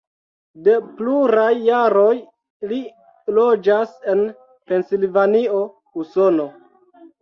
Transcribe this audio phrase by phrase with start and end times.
[0.67, 2.15] De pluraj jaroj
[2.73, 2.81] li
[3.39, 4.27] loĝas en
[4.75, 5.65] Pensilvanio,
[6.05, 6.53] Usono.